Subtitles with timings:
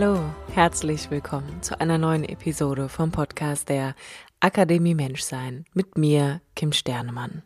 [0.00, 3.96] Hallo, herzlich willkommen zu einer neuen Episode vom Podcast der
[4.38, 7.42] Akademie Menschsein mit mir, Kim Sternemann.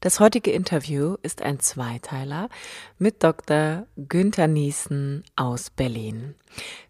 [0.00, 2.50] Das heutige Interview ist ein Zweiteiler
[2.98, 3.86] mit Dr.
[3.96, 6.34] Günther Niesen aus Berlin.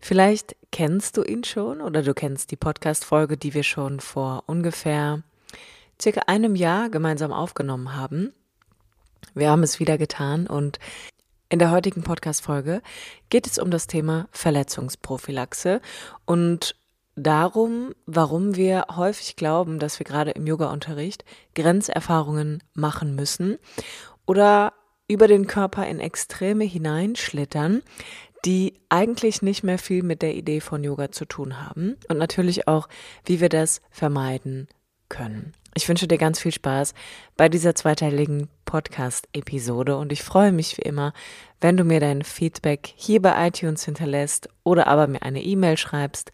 [0.00, 5.22] Vielleicht kennst du ihn schon oder du kennst die Podcast-Folge, die wir schon vor ungefähr
[6.00, 8.32] circa einem Jahr gemeinsam aufgenommen haben.
[9.34, 10.80] Wir haben es wieder getan und
[11.52, 12.80] in der heutigen Podcast-Folge
[13.28, 15.82] geht es um das Thema Verletzungsprophylaxe
[16.24, 16.76] und
[17.14, 23.58] darum, warum wir häufig glauben, dass wir gerade im Yoga-Unterricht Grenzerfahrungen machen müssen
[24.24, 24.72] oder
[25.08, 27.82] über den Körper in Extreme hineinschlittern,
[28.46, 32.66] die eigentlich nicht mehr viel mit der Idee von Yoga zu tun haben und natürlich
[32.66, 32.88] auch,
[33.26, 34.68] wie wir das vermeiden
[35.10, 35.52] können.
[35.74, 36.92] Ich wünsche dir ganz viel Spaß
[37.36, 41.14] bei dieser zweiteiligen Podcast-Episode und ich freue mich wie immer,
[41.60, 46.30] wenn du mir dein Feedback hier bei iTunes hinterlässt oder aber mir eine E-Mail schreibst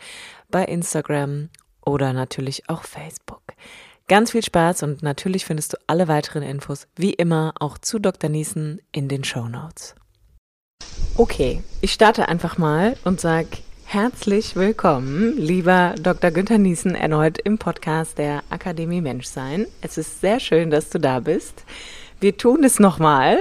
[0.51, 1.51] bei Instagram
[1.85, 3.43] oder natürlich auch Facebook.
[4.09, 8.31] Ganz viel Spaß und natürlich findest du alle weiteren Infos wie immer auch zu Dr.
[8.31, 9.95] Niesen in den Show Notes.
[11.17, 13.49] Okay, ich starte einfach mal und sage
[13.91, 16.31] Herzlich willkommen, lieber Dr.
[16.31, 19.67] Günther Niesen, erneut im Podcast der Akademie Menschsein.
[19.81, 21.65] Es ist sehr schön, dass du da bist.
[22.21, 23.39] Wir tun es nochmal.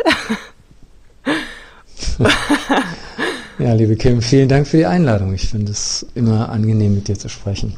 [3.60, 5.34] ja, liebe Kim, vielen Dank für die Einladung.
[5.34, 7.76] Ich finde es immer angenehm, mit dir zu sprechen.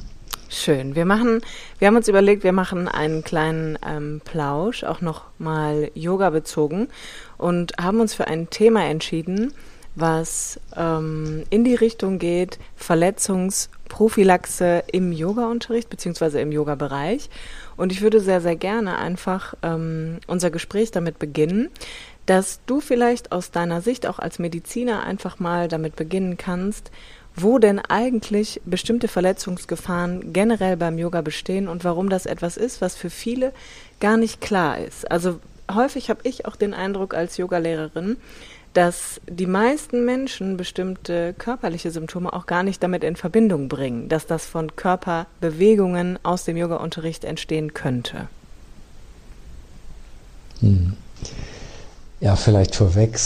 [0.47, 0.93] Schön.
[0.93, 1.41] Wir machen,
[1.79, 6.89] wir haben uns überlegt, wir machen einen kleinen ähm, Plausch, auch nochmal Yoga bezogen
[7.39, 9.55] und haben uns für ein Thema entschieden,
[9.95, 17.29] was ähm, in die Richtung geht, Verletzungsprophylaxe im Yoga-Unterricht beziehungsweise im Yoga-Bereich.
[17.77, 21.69] Und ich würde sehr, sehr gerne einfach ähm, unser Gespräch damit beginnen,
[22.25, 26.91] dass du vielleicht aus deiner Sicht auch als Mediziner einfach mal damit beginnen kannst,
[27.35, 32.95] wo denn eigentlich bestimmte Verletzungsgefahren generell beim Yoga bestehen und warum das etwas ist, was
[32.95, 33.53] für viele
[33.99, 35.09] gar nicht klar ist.
[35.09, 35.39] Also
[35.73, 38.17] häufig habe ich auch den Eindruck als Yogalehrerin,
[38.73, 44.27] dass die meisten Menschen bestimmte körperliche Symptome auch gar nicht damit in Verbindung bringen, dass
[44.27, 48.27] das von Körperbewegungen aus dem Yoga-Unterricht entstehen könnte.
[50.59, 50.93] Hm.
[52.19, 53.17] Ja, vielleicht vorweg,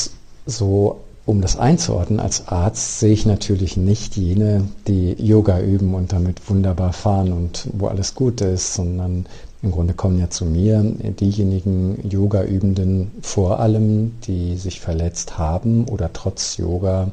[0.46, 6.12] so um das einzuordnen, als Arzt sehe ich natürlich nicht jene, die Yoga üben und
[6.12, 9.26] damit wunderbar fahren und wo alles gut ist, sondern
[9.64, 16.12] im Grunde kommen ja zu mir diejenigen Yoga-Übenden vor allem, die sich verletzt haben oder
[16.12, 17.12] trotz Yoga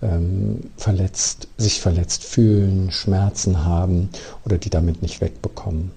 [0.00, 4.10] ähm, verletzt, sich verletzt fühlen, Schmerzen haben
[4.44, 5.90] oder die damit nicht wegbekommen.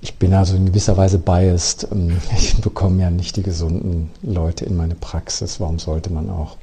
[0.00, 1.88] Ich bin also in gewisser Weise biased.
[1.92, 5.60] Ähm, ich bekomme ja nicht die gesunden Leute in meine Praxis.
[5.60, 6.56] Warum sollte man auch?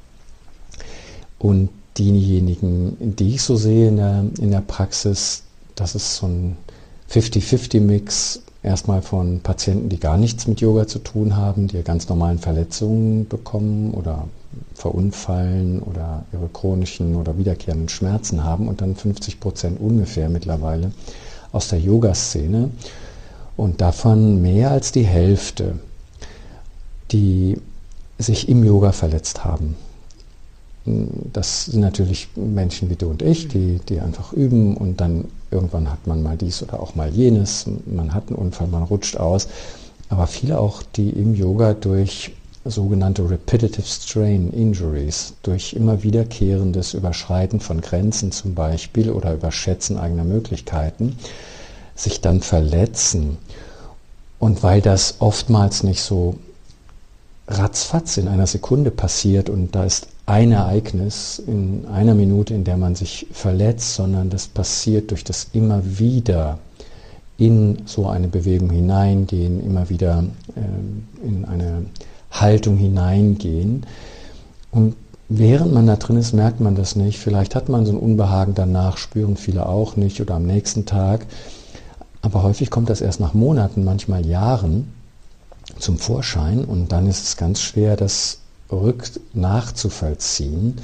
[1.38, 5.44] Und diejenigen, die ich so sehe in der, in der Praxis,
[5.76, 6.58] das ist so ein
[7.12, 12.38] 50-50-Mix erstmal von Patienten, die gar nichts mit Yoga zu tun haben, die ganz normalen
[12.38, 14.28] Verletzungen bekommen oder
[14.74, 20.92] verunfallen oder ihre chronischen oder wiederkehrenden Schmerzen haben und dann 50 Prozent ungefähr mittlerweile
[21.52, 22.70] aus der Yoga-Szene
[23.56, 25.80] und davon mehr als die Hälfte,
[27.12, 27.58] die
[28.20, 29.76] sich im Yoga verletzt haben.
[31.34, 35.90] Das sind natürlich Menschen wie du und ich, die, die einfach üben und dann irgendwann
[35.90, 39.48] hat man mal dies oder auch mal jenes, man hat einen Unfall, man rutscht aus.
[40.10, 42.32] Aber viele auch, die im Yoga durch
[42.66, 50.24] sogenannte Repetitive Strain Injuries, durch immer wiederkehrendes Überschreiten von Grenzen zum Beispiel oder Überschätzen eigener
[50.24, 51.18] Möglichkeiten,
[51.96, 53.38] sich dann verletzen.
[54.40, 56.36] Und weil das oftmals nicht so
[57.48, 62.78] ratzfatz in einer Sekunde passiert und da ist ein Ereignis in einer Minute, in der
[62.78, 66.60] man sich verletzt, sondern das passiert durch das immer wieder
[67.38, 70.26] in so eine Bewegung hineingehen, immer wieder
[70.56, 71.86] äh, in eine
[72.30, 73.86] Haltung hineingehen.
[74.72, 74.96] Und
[75.30, 77.20] während man da drin ist, merkt man das nicht.
[77.20, 81.26] Vielleicht hat man so ein Unbehagen danach, spüren viele auch nicht oder am nächsten Tag.
[82.22, 84.92] Aber häufig kommt das erst nach Monaten, manchmal Jahren
[85.80, 88.40] zum Vorschein und dann ist es ganz schwer, das
[88.72, 90.78] rück nachzuvollziehen,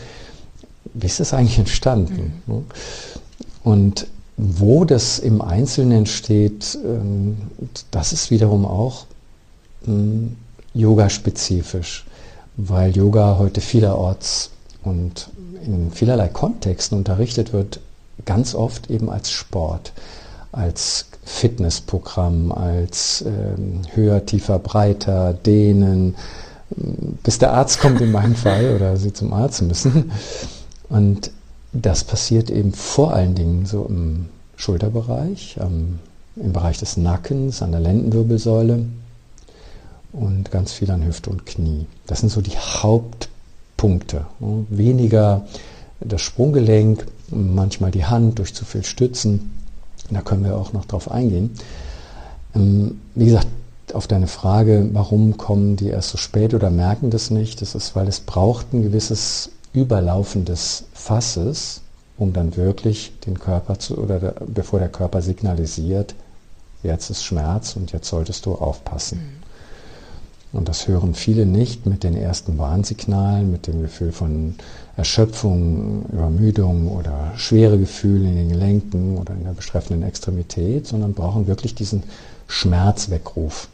[0.94, 2.42] wie ist das eigentlich entstanden?
[2.46, 2.66] Mhm.
[3.64, 4.08] Und
[4.38, 7.38] wo das im Einzelnen entsteht, ähm,
[7.92, 9.06] das ist wiederum auch
[9.86, 10.36] hm,
[10.74, 12.06] yoga-spezifisch,
[12.58, 14.50] weil Yoga heute vielerorts
[14.84, 15.30] und
[15.66, 17.80] in vielerlei Kontexten unterrichtet wird,
[18.26, 19.94] ganz oft eben als Sport,
[20.52, 26.16] als Fitnessprogramm, als ähm, höher, tiefer, breiter, dehnen,
[26.76, 30.12] bis der Arzt kommt in meinem Fall oder sie zum Arzt müssen.
[30.90, 31.32] Und
[31.72, 36.00] das passiert eben vor allen Dingen so im Schulterbereich, ähm,
[36.36, 38.86] im Bereich des Nackens, an der Lendenwirbelsäule
[40.14, 41.88] und ganz viel an Hüfte und Knie.
[42.06, 44.26] Das sind so die Hauptpunkte.
[44.70, 45.46] Weniger
[46.00, 49.52] das Sprunggelenk, manchmal die Hand durch zu viel Stützen.
[50.12, 51.52] Da können wir auch noch drauf eingehen.
[52.56, 53.48] Ähm, wie gesagt,
[53.94, 57.96] auf deine Frage, warum kommen die erst so spät oder merken das nicht, das ist,
[57.96, 61.82] weil es braucht ein gewisses Überlaufen des Fasses,
[62.18, 66.16] um dann wirklich den Körper zu, oder der, bevor der Körper signalisiert,
[66.84, 69.20] jetzt ist Schmerz und jetzt solltest du aufpassen.
[69.20, 69.44] Mhm.
[70.54, 74.54] Und das hören viele nicht mit den ersten Warnsignalen, mit dem Gefühl von
[74.96, 81.48] Erschöpfung, Übermüdung oder schwere Gefühle in den Gelenken oder in der betreffenden Extremität, sondern brauchen
[81.48, 82.04] wirklich diesen
[82.48, 83.68] Schmerzweckruf.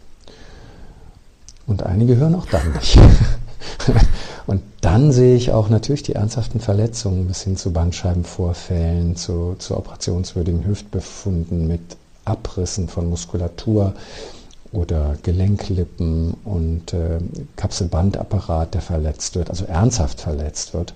[1.70, 2.98] Und einige hören auch dann nicht.
[4.48, 9.78] Und dann sehe ich auch natürlich die ernsthaften Verletzungen bis hin zu Bandscheibenvorfällen, zu, zu
[9.78, 11.82] operationswürdigen Hüftbefunden mit
[12.26, 13.94] Abrissen von Muskulatur
[14.72, 17.20] oder Gelenklippen und äh,
[17.56, 20.96] Kapselbandapparat, der verletzt wird, also ernsthaft verletzt wird.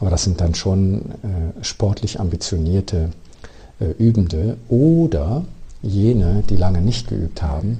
[0.00, 3.10] Aber das sind dann schon äh, sportlich ambitionierte
[3.78, 5.44] äh, Übende oder
[5.82, 7.78] jene, die lange nicht geübt haben,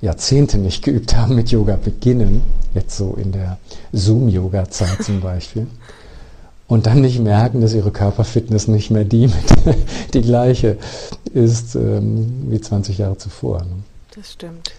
[0.00, 2.42] Jahrzehnte nicht geübt haben mit Yoga beginnen,
[2.74, 3.58] jetzt so in der
[3.92, 5.66] Zoom-Yoga-Zeit zum Beispiel,
[6.66, 9.28] und dann nicht merken, dass ihre Körperfitness nicht mehr die,
[10.14, 10.78] die gleiche
[11.34, 13.62] ist ähm, wie 20 Jahre zuvor.
[13.64, 13.82] Ne?
[14.14, 14.72] Das stimmt.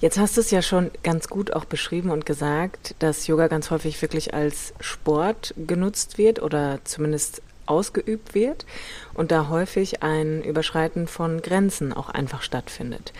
[0.00, 3.70] Jetzt hast du es ja schon ganz gut auch beschrieben und gesagt, dass Yoga ganz
[3.70, 8.66] häufig wirklich als Sport genutzt wird oder zumindest ausgeübt wird
[9.14, 13.14] und da häufig ein Überschreiten von Grenzen auch einfach stattfindet.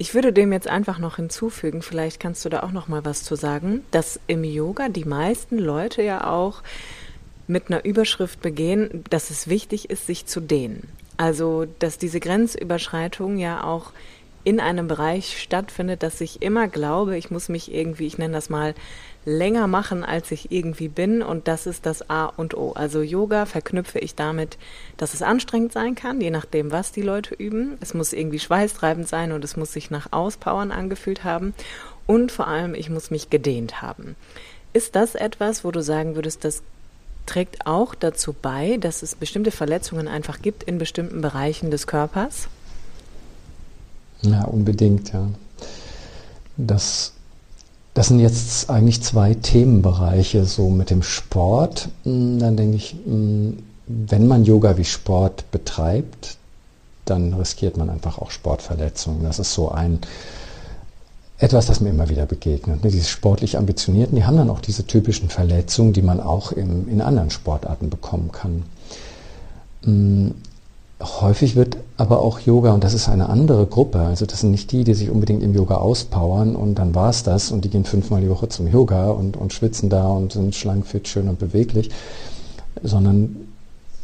[0.00, 3.22] Ich würde dem jetzt einfach noch hinzufügen, vielleicht kannst du da auch noch mal was
[3.22, 6.62] zu sagen, dass im Yoga die meisten Leute ja auch
[7.46, 10.88] mit einer Überschrift begehen, dass es wichtig ist, sich zu dehnen.
[11.18, 13.92] Also, dass diese Grenzüberschreitung ja auch
[14.42, 18.48] in einem Bereich stattfindet, dass ich immer glaube, ich muss mich irgendwie, ich nenne das
[18.48, 18.74] mal,
[19.24, 21.22] länger machen, als ich irgendwie bin.
[21.22, 22.72] Und das ist das A und O.
[22.72, 24.58] Also Yoga verknüpfe ich damit,
[24.96, 27.76] dass es anstrengend sein kann, je nachdem, was die Leute üben.
[27.80, 31.54] Es muss irgendwie schweißtreibend sein und es muss sich nach Auspowern angefühlt haben.
[32.06, 34.16] Und vor allem, ich muss mich gedehnt haben.
[34.72, 36.62] Ist das etwas, wo du sagen würdest, das
[37.26, 42.48] trägt auch dazu bei, dass es bestimmte Verletzungen einfach gibt in bestimmten Bereichen des Körpers?
[44.22, 45.28] Ja, unbedingt, ja.
[46.56, 47.14] Das
[47.94, 51.88] das sind jetzt eigentlich zwei Themenbereiche, so mit dem Sport.
[52.04, 56.36] Hm, dann denke ich, hm, wenn man Yoga wie Sport betreibt,
[57.04, 59.24] dann riskiert man einfach auch Sportverletzungen.
[59.24, 59.98] Das ist so ein
[61.38, 62.84] etwas, das mir immer wieder begegnet.
[62.84, 62.90] Ne?
[62.90, 67.00] Diese sportlich Ambitionierten, die haben dann auch diese typischen Verletzungen, die man auch in, in
[67.00, 68.62] anderen Sportarten bekommen kann.
[71.02, 74.70] Häufig wird aber auch Yoga, und das ist eine andere Gruppe, also das sind nicht
[74.70, 77.84] die, die sich unbedingt im Yoga auspowern und dann war es das und die gehen
[77.84, 81.38] fünfmal die Woche zum Yoga und, und schwitzen da und sind schlank, fit, schön und
[81.38, 81.90] beweglich,
[82.82, 83.36] sondern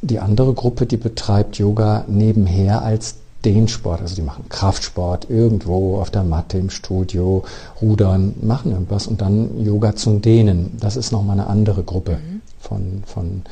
[0.01, 5.99] die andere Gruppe, die betreibt Yoga nebenher als den Sport, also die machen Kraftsport irgendwo
[6.01, 7.45] auf der Matte im Studio,
[7.81, 10.77] rudern, machen irgendwas und dann Yoga zum Dehnen.
[10.81, 12.41] Das ist nochmal eine andere Gruppe mhm.
[12.59, 13.43] von, von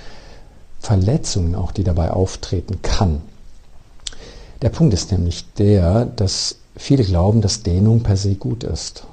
[0.81, 3.21] Verletzungen auch, die dabei auftreten kann.
[4.63, 9.07] Der Punkt ist nämlich der, dass viele glauben, dass Dehnung per se gut ist.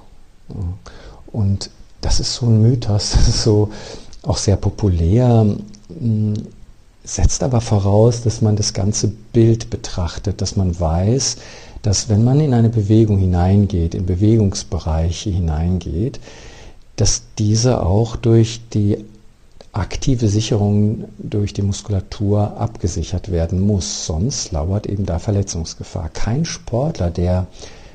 [1.32, 1.70] Und
[2.02, 3.70] das ist so ein Mythos, das ist so
[4.24, 5.46] auch sehr populär,
[7.04, 11.38] setzt aber voraus, dass man das ganze Bild betrachtet, dass man weiß,
[11.82, 16.20] dass wenn man in eine Bewegung hineingeht, in Bewegungsbereiche hineingeht,
[16.96, 19.04] dass diese auch durch die
[19.74, 24.06] aktive Sicherung durch die Muskulatur abgesichert werden muss.
[24.06, 26.10] Sonst lauert eben da Verletzungsgefahr.
[26.10, 27.48] Kein Sportler, der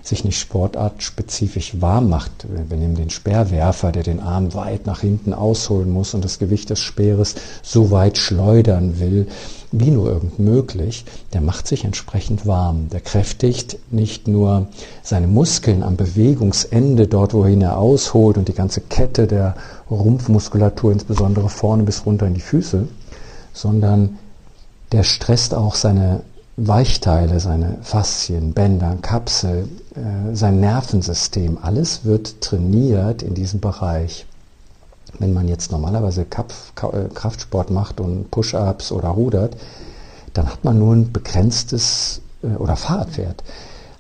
[0.07, 2.47] sich nicht sportartspezifisch warm macht.
[2.49, 6.71] Wir nehmen den Speerwerfer, der den Arm weit nach hinten ausholen muss und das Gewicht
[6.71, 9.27] des Speeres so weit schleudern will,
[9.73, 12.89] wie nur irgend möglich, der macht sich entsprechend warm.
[12.91, 14.69] Der kräftigt nicht nur
[15.03, 19.57] seine Muskeln am Bewegungsende, dort wohin er ausholt und die ganze Kette der
[19.91, 22.87] Rumpfmuskulatur, insbesondere vorne bis runter in die Füße,
[23.53, 24.19] sondern
[24.93, 26.21] der stresst auch seine
[26.59, 34.25] Weichteile, seine Faszien, Bänder, Kapsel, äh, sein Nervensystem, alles wird trainiert in diesem Bereich.
[35.19, 39.55] Wenn man jetzt normalerweise äh, Kraftsport macht und Push-ups oder rudert,
[40.33, 43.45] dann hat man nur ein begrenztes, äh, oder Fahrrad fährt,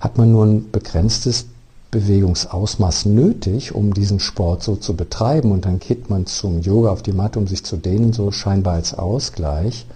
[0.00, 1.44] hat man nur ein begrenztes
[1.90, 5.52] Bewegungsausmaß nötig, um diesen Sport so zu betreiben.
[5.52, 8.74] Und dann geht man zum Yoga auf die Matte, um sich zu dehnen, so scheinbar
[8.74, 9.86] als Ausgleich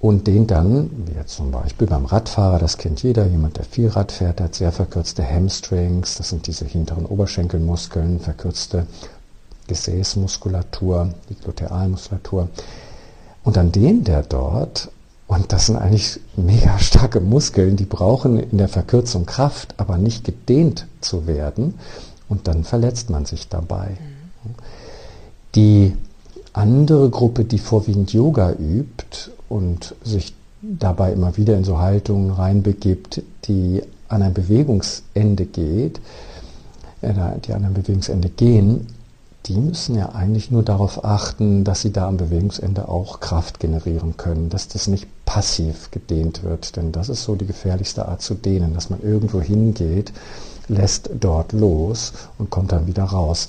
[0.00, 3.88] und den dann, wie jetzt zum Beispiel beim Radfahrer, das kennt jeder, jemand, der viel
[3.88, 8.86] Rad fährt, hat sehr verkürzte Hamstrings, das sind diese hinteren Oberschenkelmuskeln, verkürzte
[9.66, 12.48] Gesäßmuskulatur, die Glutealmuskulatur.
[13.44, 14.90] Und dann dehnt der dort,
[15.26, 20.24] und das sind eigentlich mega starke Muskeln, die brauchen in der Verkürzung Kraft, aber nicht
[20.24, 21.78] gedehnt zu werden.
[22.28, 23.90] Und dann verletzt man sich dabei.
[23.90, 24.54] Mhm.
[25.54, 25.96] Die
[26.52, 33.22] andere Gruppe, die vorwiegend Yoga übt und sich dabei immer wieder in so Haltungen reinbegibt,
[33.46, 36.00] die an ein Bewegungsende geht,
[37.02, 37.12] äh,
[37.44, 38.86] die an ein Bewegungsende gehen,
[39.46, 44.16] die müssen ja eigentlich nur darauf achten, dass sie da am Bewegungsende auch Kraft generieren
[44.16, 48.34] können, dass das nicht passiv gedehnt wird, denn das ist so die gefährlichste Art zu
[48.34, 50.12] dehnen, dass man irgendwo hingeht,
[50.68, 53.48] lässt dort los und kommt dann wieder raus.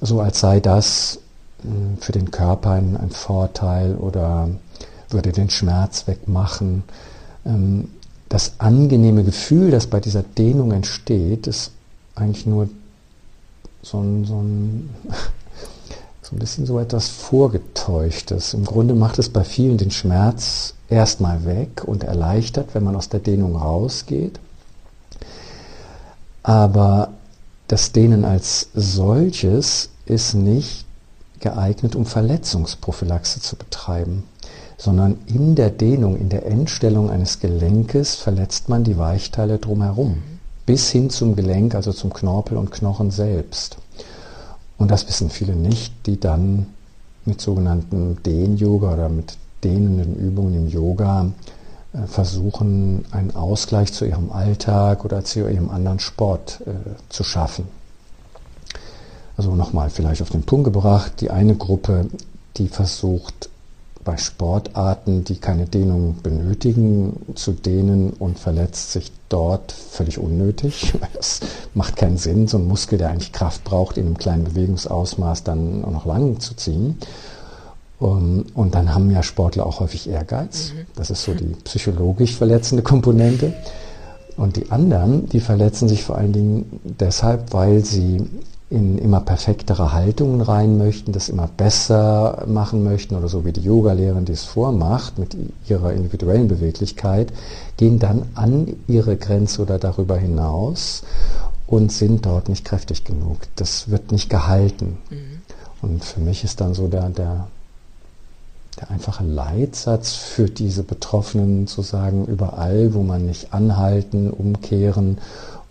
[0.00, 1.18] So als sei das
[2.00, 4.48] für den Körper ein, ein Vorteil oder
[5.10, 6.84] würde den Schmerz wegmachen.
[7.44, 7.88] Ähm,
[8.28, 11.72] das angenehme Gefühl, das bei dieser Dehnung entsteht, ist
[12.14, 12.68] eigentlich nur
[13.82, 14.90] so ein, so ein,
[16.22, 18.54] so ein bisschen so etwas Vorgetäuschtes.
[18.54, 23.08] Im Grunde macht es bei vielen den Schmerz erstmal weg und erleichtert, wenn man aus
[23.08, 24.38] der Dehnung rausgeht.
[26.42, 27.10] Aber
[27.68, 30.86] das Dehnen als solches ist nicht
[31.40, 34.24] geeignet, um Verletzungsprophylaxe zu betreiben
[34.80, 40.22] sondern in der Dehnung, in der Endstellung eines Gelenkes verletzt man die Weichteile drumherum,
[40.64, 43.76] bis hin zum Gelenk, also zum Knorpel und Knochen selbst.
[44.78, 46.66] Und das wissen viele nicht, die dann
[47.26, 51.30] mit sogenannten Dehn-Yoga oder mit dehnenden Übungen im Yoga
[51.92, 56.70] äh, versuchen, einen Ausgleich zu ihrem Alltag oder zu ihrem anderen Sport äh,
[57.10, 57.68] zu schaffen.
[59.40, 62.10] Also nochmal vielleicht auf den Punkt gebracht, die eine Gruppe,
[62.58, 63.48] die versucht,
[64.04, 70.92] bei Sportarten, die keine Dehnung benötigen, zu dehnen und verletzt sich dort völlig unnötig.
[71.14, 71.40] Das
[71.72, 75.80] macht keinen Sinn, so ein Muskel, der eigentlich Kraft braucht, in einem kleinen Bewegungsausmaß dann
[75.90, 76.98] noch lang zu ziehen.
[77.98, 80.74] Und dann haben ja Sportler auch häufig Ehrgeiz.
[80.74, 80.86] Mhm.
[80.96, 83.54] Das ist so die psychologisch verletzende Komponente.
[84.36, 88.26] Und die anderen, die verletzen sich vor allen Dingen deshalb, weil sie
[88.70, 93.62] in immer perfektere Haltungen rein möchten, das immer besser machen möchten oder so wie die
[93.62, 95.36] Yoga-Lehrerin die es vormacht mit
[95.68, 97.32] ihrer individuellen Beweglichkeit,
[97.76, 101.02] gehen dann an ihre Grenze oder darüber hinaus
[101.66, 103.38] und sind dort nicht kräftig genug.
[103.56, 104.98] Das wird nicht gehalten.
[105.10, 105.42] Mhm.
[105.82, 107.48] Und für mich ist dann so der, der,
[108.80, 115.18] der einfache Leitsatz für diese Betroffenen zu sagen, überall, wo man nicht anhalten, umkehren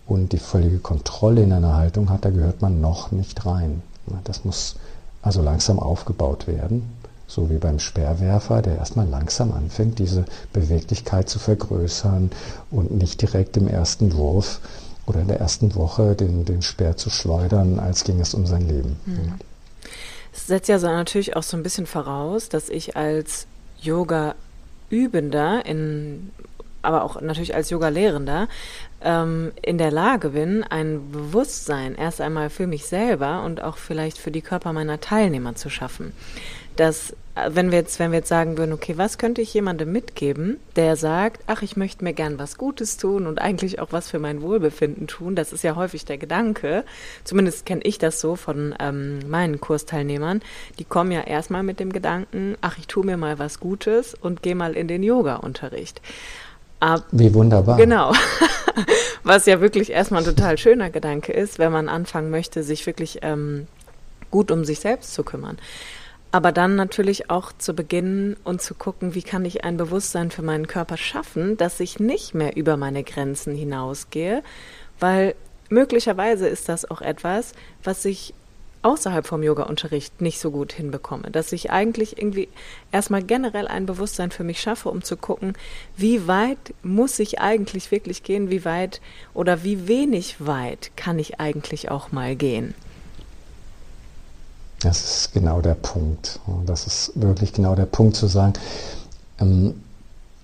[0.09, 3.83] und die völlige Kontrolle in einer Haltung hat, da gehört man noch nicht rein.
[4.23, 4.75] Das muss
[5.21, 6.89] also langsam aufgebaut werden,
[7.27, 12.31] so wie beim Speerwerfer, der erstmal langsam anfängt, diese Beweglichkeit zu vergrößern
[12.71, 14.61] und nicht direkt im ersten Wurf
[15.05, 18.67] oder in der ersten Woche den, den Speer zu schleudern, als ging es um sein
[18.67, 18.95] Leben.
[19.05, 19.33] Mhm.
[20.33, 23.45] Es setzt ja so natürlich auch so ein bisschen voraus, dass ich als
[23.81, 26.31] Yoga-Übender in
[26.81, 28.47] aber auch natürlich als Yoga-Lehrender
[29.01, 34.17] ähm, in der Lage bin, ein Bewusstsein erst einmal für mich selber und auch vielleicht
[34.17, 36.13] für die Körper meiner Teilnehmer zu schaffen.
[36.75, 39.91] Dass, äh, wenn wir jetzt, wenn wir jetzt sagen würden, okay, was könnte ich jemandem
[39.91, 44.09] mitgeben, der sagt, ach, ich möchte mir gern was Gutes tun und eigentlich auch was
[44.09, 46.83] für mein Wohlbefinden tun, das ist ja häufig der Gedanke,
[47.23, 50.41] zumindest kenne ich das so von ähm, meinen Kursteilnehmern,
[50.77, 54.43] die kommen ja erstmal mit dem Gedanken, ach, ich tue mir mal was Gutes und
[54.43, 56.01] gehe mal in den Yoga-Unterricht.
[56.79, 57.77] Ab, Wie wunderbar.
[57.77, 58.13] Genau.
[59.23, 63.19] Was ja wirklich erstmal ein total schöner Gedanke ist, wenn man anfangen möchte, sich wirklich
[63.21, 63.67] ähm,
[64.31, 65.57] gut um sich selbst zu kümmern.
[66.31, 70.43] Aber dann natürlich auch zu beginnen und zu gucken, wie kann ich ein Bewusstsein für
[70.43, 74.43] meinen Körper schaffen, dass ich nicht mehr über meine Grenzen hinausgehe,
[74.99, 75.33] weil
[75.69, 78.33] möglicherweise ist das auch etwas, was ich
[78.81, 82.47] außerhalb vom Yoga-Unterricht nicht so gut hinbekomme, dass ich eigentlich irgendwie
[82.91, 85.53] erstmal generell ein Bewusstsein für mich schaffe, um zu gucken,
[85.97, 89.01] wie weit muss ich eigentlich wirklich gehen, wie weit
[89.33, 92.73] oder wie wenig weit kann ich eigentlich auch mal gehen.
[94.79, 96.39] Das ist genau der Punkt.
[96.65, 98.53] Das ist wirklich genau der Punkt zu sagen.
[99.39, 99.75] Ähm,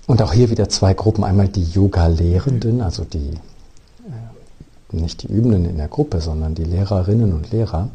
[0.07, 1.23] und auch hier wieder zwei Gruppen.
[1.23, 7.33] Einmal die Yoga-Lehrenden, also die, äh, nicht die Übenden in der Gruppe, sondern die Lehrerinnen
[7.33, 7.89] und Lehrer,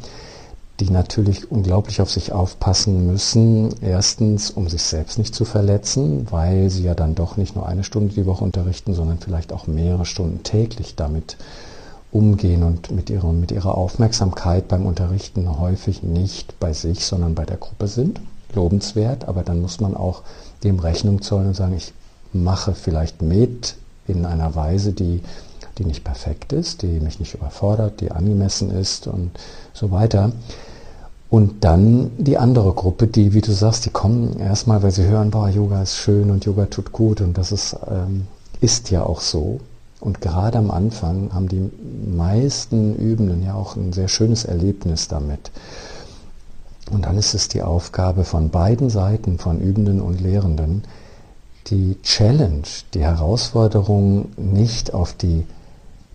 [0.81, 3.75] die natürlich unglaublich auf sich aufpassen müssen.
[3.83, 7.85] Erstens, um sich selbst nicht zu verletzen, weil sie ja dann doch nicht nur eine
[7.85, 11.37] Stunde die Woche unterrichten, sondern vielleicht auch mehrere Stunden täglich damit
[12.13, 17.45] umgehen und mit ihrer, mit ihrer Aufmerksamkeit beim Unterrichten häufig nicht bei sich, sondern bei
[17.45, 18.21] der Gruppe sind.
[18.55, 20.23] Lobenswert, aber dann muss man auch
[20.65, 21.93] dem Rechnung zollen und sagen, ich
[22.33, 23.77] mache vielleicht mit
[24.09, 25.23] in einer Weise, die,
[25.79, 29.31] die nicht perfekt ist, die mich nicht überfordert, die angemessen ist und
[29.73, 30.33] so weiter.
[31.31, 35.31] Und dann die andere Gruppe, die, wie du sagst, die kommen erstmal, weil sie hören,
[35.31, 38.27] boah, Yoga ist schön und Yoga tut gut und das ist, ähm,
[38.61, 39.61] ist ja auch so.
[40.01, 41.71] Und gerade am Anfang haben die
[42.11, 45.53] meisten Übenden ja auch ein sehr schönes Erlebnis damit.
[46.91, 50.83] Und dann ist es die Aufgabe von beiden Seiten, von Übenden und Lehrenden,
[51.69, 52.63] die Challenge,
[52.95, 55.45] die Herausforderung nicht auf die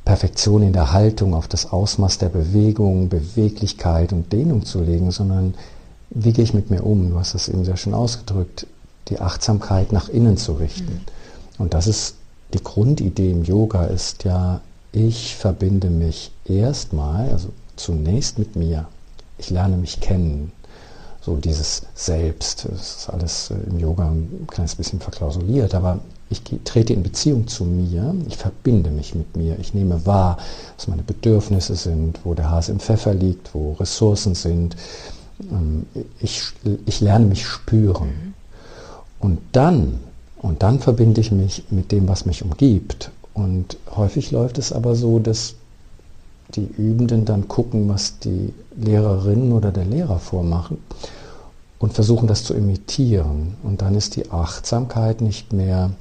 [0.05, 5.55] Perfektion in der Haltung, auf das Ausmaß der Bewegung, Beweglichkeit und Dehnung zu legen, sondern
[6.11, 7.09] wie gehe ich mit mir um?
[7.09, 8.67] Du hast das eben sehr schön ausgedrückt,
[9.09, 10.93] die Achtsamkeit nach innen zu richten.
[10.93, 11.01] Mhm.
[11.57, 12.15] Und das ist
[12.53, 18.87] die Grundidee im Yoga ist ja, ich verbinde mich erstmal, also zunächst mit mir.
[19.37, 20.51] Ich lerne mich kennen.
[21.21, 26.41] So dieses Selbst, das ist alles äh, im Yoga ein kleines bisschen verklausuliert, aber ich
[26.63, 30.37] trete in Beziehung zu mir, ich verbinde mich mit mir, ich nehme wahr,
[30.75, 34.75] was meine Bedürfnisse sind, wo der Hase im Pfeffer liegt, wo Ressourcen sind.
[35.51, 35.85] Ähm,
[36.19, 36.43] ich,
[36.85, 38.33] ich lerne mich spüren.
[39.19, 39.99] Und dann,
[40.41, 43.11] und dann verbinde ich mich mit dem, was mich umgibt.
[43.33, 45.55] Und häufig läuft es aber so, dass
[46.55, 50.77] die Übenden dann gucken, was die Lehrerinnen oder der Lehrer vormachen
[51.79, 53.55] und versuchen das zu imitieren.
[53.63, 55.91] Und dann ist die Achtsamkeit nicht mehr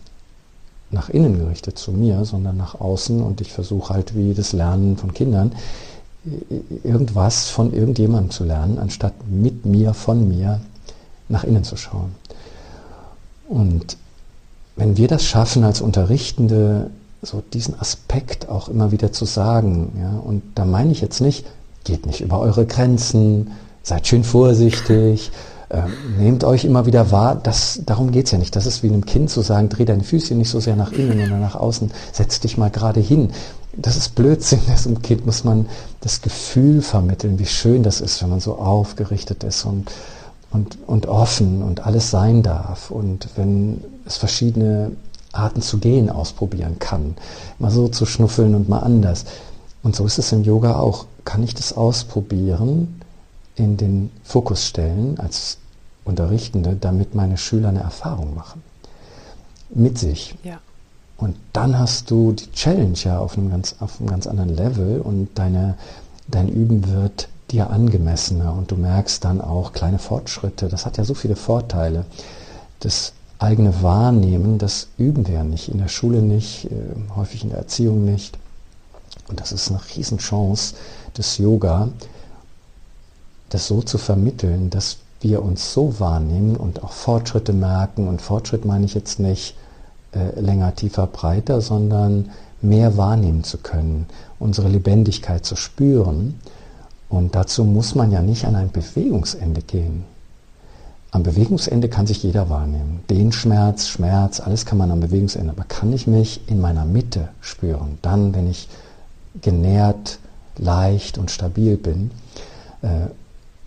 [0.94, 4.96] nach innen gerichtet zu mir, sondern nach außen und ich versuche halt wie das Lernen
[4.96, 5.52] von Kindern,
[6.82, 10.60] irgendwas von irgendjemandem zu lernen, anstatt mit mir, von mir
[11.28, 12.14] nach innen zu schauen.
[13.48, 13.98] Und
[14.76, 16.90] wenn wir das schaffen als Unterrichtende,
[17.22, 21.46] so diesen Aspekt auch immer wieder zu sagen, ja, und da meine ich jetzt nicht,
[21.84, 23.52] geht nicht über eure Grenzen,
[23.82, 25.30] seid schön vorsichtig,
[25.70, 28.54] ähm, nehmt euch immer wieder wahr, das, darum geht es ja nicht.
[28.56, 31.26] Das ist wie einem Kind zu sagen, dreh deine Füße nicht so sehr nach innen
[31.26, 33.30] oder nach außen, setz dich mal gerade hin.
[33.76, 34.60] Das ist Blödsinn.
[34.86, 35.66] Einem Kind muss man
[36.00, 39.90] das Gefühl vermitteln, wie schön das ist, wenn man so aufgerichtet ist und,
[40.50, 42.90] und, und offen und alles sein darf.
[42.90, 44.92] Und wenn es verschiedene
[45.32, 47.16] Arten zu gehen ausprobieren kann.
[47.58, 49.24] Mal so zu schnuffeln und mal anders.
[49.82, 51.06] Und so ist es im Yoga auch.
[51.24, 53.00] Kann ich das ausprobieren?
[53.56, 55.58] In den Fokus stellen als
[56.04, 58.62] Unterrichtende, damit meine Schüler eine Erfahrung machen.
[59.70, 60.34] Mit sich.
[60.42, 60.58] Ja.
[61.16, 65.00] Und dann hast du die Challenge ja auf einem ganz, auf einem ganz anderen Level
[65.00, 65.76] und deine,
[66.28, 70.68] dein Üben wird dir angemessener und du merkst dann auch kleine Fortschritte.
[70.68, 72.04] Das hat ja so viele Vorteile.
[72.80, 76.70] Das eigene Wahrnehmen, das üben wir ja nicht, in der Schule nicht, äh,
[77.14, 78.38] häufig in der Erziehung nicht.
[79.28, 80.74] Und das ist eine Riesenchance
[81.16, 81.88] des Yoga,
[83.54, 88.08] das so zu vermitteln, dass wir uns so wahrnehmen und auch Fortschritte merken.
[88.08, 89.54] Und Fortschritt meine ich jetzt nicht
[90.12, 94.06] äh, länger, tiefer, breiter, sondern mehr wahrnehmen zu können,
[94.38, 96.40] unsere Lebendigkeit zu spüren.
[97.08, 100.04] Und dazu muss man ja nicht an ein Bewegungsende gehen.
[101.12, 103.04] Am Bewegungsende kann sich jeder wahrnehmen.
[103.08, 105.52] Den Schmerz, Schmerz, alles kann man am Bewegungsende.
[105.52, 107.98] Aber kann ich mich in meiner Mitte spüren?
[108.02, 108.68] Dann, wenn ich
[109.40, 110.18] genährt,
[110.58, 112.10] leicht und stabil bin.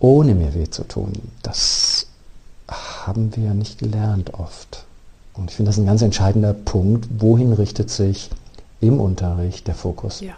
[0.00, 1.12] Ohne mir weh zu tun.
[1.42, 2.06] Das
[2.68, 4.84] haben wir ja nicht gelernt oft.
[5.34, 7.08] Und ich finde das ein ganz entscheidender Punkt.
[7.18, 8.30] Wohin richtet sich
[8.80, 10.20] im Unterricht der Fokus?
[10.20, 10.34] Ja,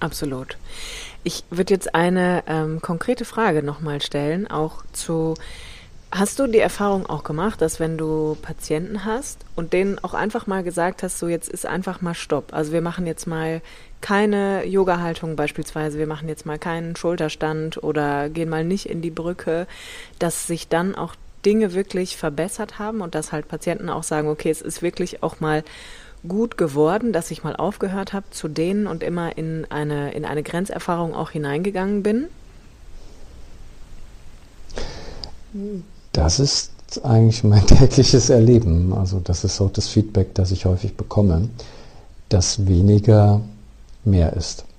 [0.00, 0.56] absolut.
[1.22, 5.34] Ich würde jetzt eine ähm, konkrete Frage nochmal stellen, auch zu
[6.12, 10.48] Hast du die Erfahrung auch gemacht, dass wenn du Patienten hast und denen auch einfach
[10.48, 12.52] mal gesagt hast, so jetzt ist einfach mal Stopp.
[12.52, 13.62] Also wir machen jetzt mal
[14.00, 19.10] keine Yoga-Haltung beispielsweise, wir machen jetzt mal keinen Schulterstand oder gehen mal nicht in die
[19.10, 19.66] Brücke,
[20.18, 24.50] dass sich dann auch Dinge wirklich verbessert haben und dass halt Patienten auch sagen, okay,
[24.50, 25.64] es ist wirklich auch mal
[26.26, 30.42] gut geworden, dass ich mal aufgehört habe zu dehnen und immer in eine, in eine
[30.42, 32.26] Grenzerfahrung auch hineingegangen bin?
[36.12, 38.92] Das ist eigentlich mein tägliches Erleben.
[38.92, 41.48] Also das ist auch das Feedback, das ich häufig bekomme,
[42.28, 43.40] dass weniger
[44.04, 44.64] mehr ist.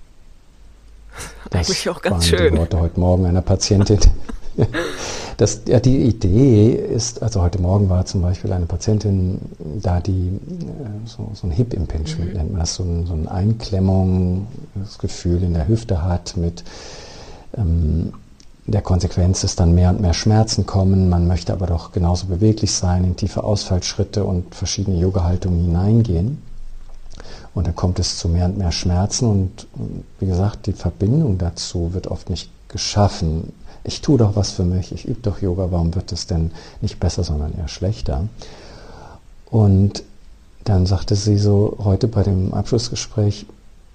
[1.50, 2.54] Das eigentlich auch ganz waren schön.
[2.54, 4.00] Die Worte heute Morgen einer Patientin.
[5.38, 9.40] das, ja, die Idee ist, also heute Morgen war zum Beispiel eine Patientin
[9.82, 12.38] da, die äh, so, so ein Hip Impingement mhm.
[12.38, 16.64] nennt man das, so, ein, so eine Einklemmung, das Gefühl in der Hüfte hat mit
[17.58, 18.14] ähm,
[18.68, 21.10] der Konsequenz ist dann mehr und mehr Schmerzen kommen.
[21.10, 26.42] Man möchte aber doch genauso beweglich sein, in tiefe Ausfallschritte und verschiedene Yoga-Haltungen hineingehen.
[27.54, 29.68] Und dann kommt es zu mehr und mehr Schmerzen und
[30.20, 33.52] wie gesagt, die Verbindung dazu wird oft nicht geschaffen.
[33.84, 37.00] Ich tue doch was für mich, ich übe doch Yoga, warum wird es denn nicht
[37.00, 38.28] besser, sondern eher schlechter?
[39.50, 40.04] Und
[40.64, 43.46] dann sagte sie so heute bei dem Abschlussgespräch,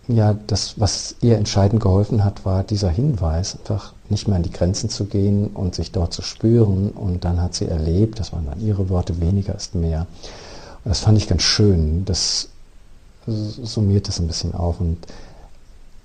[0.09, 4.53] ja, das, was ihr entscheidend geholfen hat, war dieser Hinweis, einfach nicht mehr an die
[4.53, 6.91] Grenzen zu gehen und sich dort zu spüren.
[6.91, 10.07] Und dann hat sie erlebt, das waren dann ihre Worte, weniger ist mehr.
[10.85, 12.05] Und das fand ich ganz schön.
[12.05, 12.49] Das
[13.27, 14.81] summiert das ein bisschen auf.
[14.81, 14.99] Und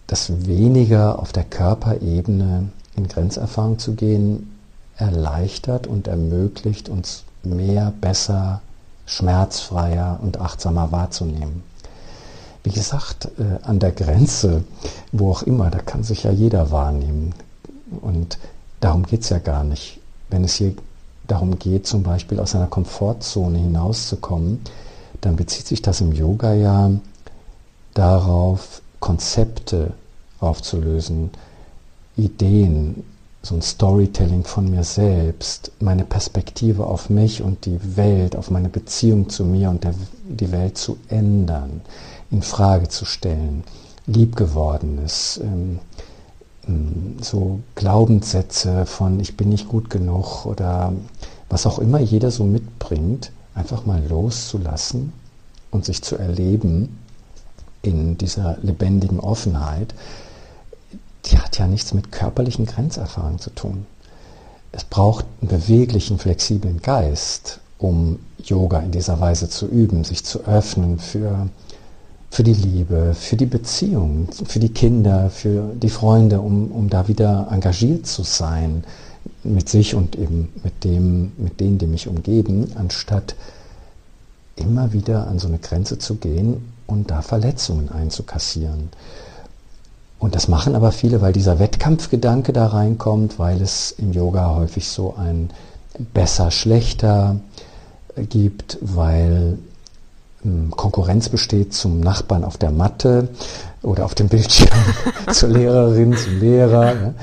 [0.08, 4.58] das weniger auf der Körperebene in Grenzerfahrung zu gehen,
[4.98, 8.62] erleichtert und ermöglicht uns mehr, besser,
[9.06, 11.64] schmerzfreier und achtsamer wahrzunehmen
[12.64, 14.64] wie gesagt, äh, an der Grenze,
[15.12, 17.34] wo auch immer, da kann sich ja jeder wahrnehmen.
[18.02, 18.38] Und
[18.80, 20.00] darum geht es ja gar nicht.
[20.30, 20.74] Wenn es hier
[21.28, 24.62] darum geht, zum Beispiel aus einer Komfortzone hinauszukommen,
[25.22, 26.92] dann bezieht sich das im Yoga ja
[27.94, 29.94] darauf, Konzepte
[30.40, 31.32] aufzulösen,
[32.18, 33.04] Ideen,
[33.44, 38.70] so ein Storytelling von mir selbst, meine Perspektive auf mich und die Welt, auf meine
[38.70, 39.96] Beziehung zu mir und der,
[40.28, 41.82] die Welt zu ändern
[42.30, 43.64] in Frage zu stellen,
[44.06, 45.80] liebgewordenes, ähm,
[46.68, 50.94] ähm, so Glaubenssätze von ich bin nicht gut genug oder
[51.50, 55.12] was auch immer jeder so mitbringt, einfach mal loszulassen
[55.72, 57.00] und sich zu erleben
[57.82, 59.94] in dieser lebendigen Offenheit,
[61.26, 63.86] die hat ja nichts mit körperlichen Grenzerfahrungen zu tun.
[64.72, 70.46] Es braucht einen beweglichen, flexiblen Geist, um Yoga in dieser Weise zu üben, sich zu
[70.46, 71.48] öffnen für
[72.34, 77.10] für die Liebe, für die Beziehung, für die Kinder, für die Freunde, um, um da
[77.10, 78.86] wieder engagiert zu sein
[79.44, 83.36] mit sich und eben mit dem, mit denen, die mich umgeben, anstatt
[84.56, 88.90] immer wieder an so eine Grenze zu gehen und da Verletzungen einzukassieren.
[90.20, 94.88] Und das machen aber viele, weil dieser Wettkampfgedanke da reinkommt, weil es im Yoga häufig
[94.88, 95.50] so ein
[96.14, 97.38] besser, schlechter
[98.30, 99.58] gibt, weil
[100.46, 103.30] ähm, Konkurrenz besteht zum Nachbarn auf der Matte
[103.82, 104.70] oder auf dem Bildschirm,
[105.32, 106.86] zur Lehrerin, zum Lehrer.
[106.94, 107.14] Ja.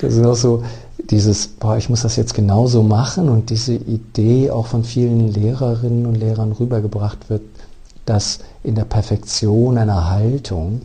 [0.00, 0.62] Das ist auch so
[1.10, 6.06] dieses, boah, ich muss das jetzt genauso machen und diese Idee auch von vielen Lehrerinnen
[6.06, 7.42] und Lehrern rübergebracht wird,
[8.06, 10.82] dass in der Perfektion einer Haltung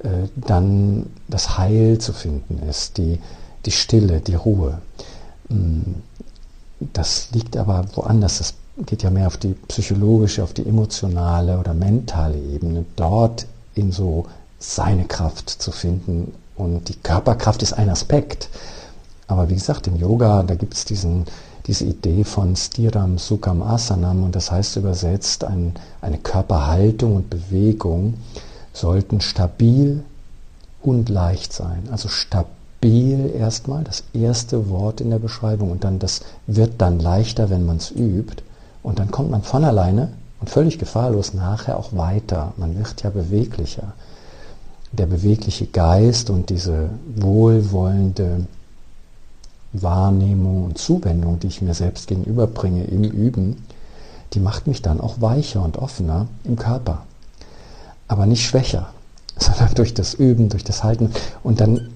[0.00, 3.18] äh, dann das Heil zu finden ist, die,
[3.64, 4.80] die Stille, die Ruhe.
[5.48, 5.80] Mm,
[6.92, 8.38] das liegt aber woanders.
[8.38, 8.54] Das
[8.86, 14.26] geht ja mehr auf die psychologische, auf die emotionale oder mentale Ebene, dort in so
[14.58, 16.34] seine Kraft zu finden.
[16.56, 18.48] Und die Körperkraft ist ein Aspekt.
[19.26, 21.24] Aber wie gesagt, im Yoga, da gibt es diesen,
[21.66, 28.14] diese Idee von Stiram Sukham Asanam und das heißt übersetzt, ein, eine Körperhaltung und Bewegung
[28.72, 30.04] sollten stabil
[30.82, 31.88] und leicht sein.
[31.90, 37.48] Also stabil erstmal, das erste Wort in der Beschreibung und dann das wird dann leichter,
[37.48, 38.42] wenn man es übt.
[38.82, 42.52] Und dann kommt man von alleine und völlig gefahrlos nachher auch weiter.
[42.58, 43.94] Man wird ja beweglicher.
[44.92, 48.46] Der bewegliche Geist und diese wohlwollende
[49.74, 53.64] Wahrnehmung und Zuwendung, die ich mir selbst gegenüberbringe im Üben,
[54.32, 57.02] die macht mich dann auch weicher und offener im Körper.
[58.08, 58.88] Aber nicht schwächer,
[59.38, 61.10] sondern durch das Üben, durch das Halten.
[61.42, 61.88] Und dann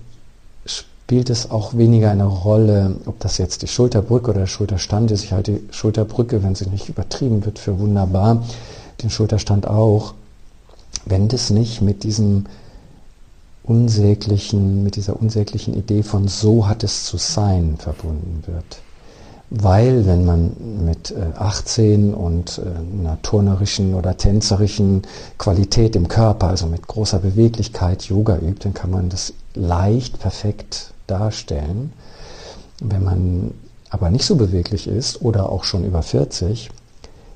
[1.09, 5.25] spielt es auch weniger eine Rolle, ob das jetzt die Schulterbrücke oder der Schulterstand ist.
[5.25, 8.45] Ich halte die Schulterbrücke, wenn sie nicht übertrieben wird, für wunderbar.
[9.03, 10.15] Den Schulterstand auch.
[11.07, 12.45] Wenn das nicht mit diesem
[13.69, 18.81] unsäglichen, mit dieser unsäglichen Idee von so hat es zu sein verbunden wird.
[19.51, 20.53] Weil wenn man
[20.85, 25.03] mit 18 äh, und äh, einer turnerischen oder tänzerischen
[25.39, 30.93] Qualität im Körper, also mit großer Beweglichkeit Yoga übt, dann kann man das leicht perfekt
[31.07, 31.93] darstellen.
[32.81, 33.55] Wenn man
[33.91, 36.71] aber nicht so beweglich ist oder auch schon über 40,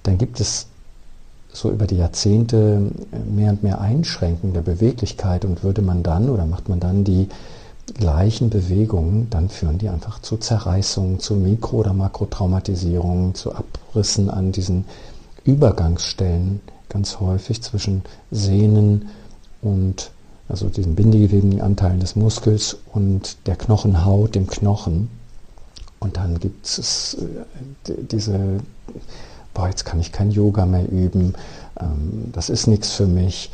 [0.02, 0.66] dann gibt es
[1.52, 2.90] so über die Jahrzehnte
[3.30, 7.28] mehr und mehr einschränken der Beweglichkeit und würde man dann oder macht man dann die
[7.94, 14.52] gleichen Bewegungen, dann führen die einfach zu Zerreißungen, zu Mikro- oder Makrotraumatisierungen, zu Abrissen an
[14.52, 14.84] diesen
[15.44, 19.08] Übergangsstellen, ganz häufig zwischen Sehnen
[19.60, 20.10] und
[20.48, 25.10] also diesen bindegewebigen Anteilen des Muskels und der Knochenhaut, dem Knochen.
[25.98, 27.16] Und dann gibt es
[27.88, 28.60] äh, diese,
[29.54, 31.34] boah, jetzt kann ich kein Yoga mehr üben,
[31.80, 33.50] ähm, das ist nichts für mich.